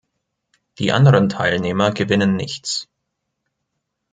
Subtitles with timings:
[0.79, 2.89] Die anderen Teilnehmer gewinnen nichts.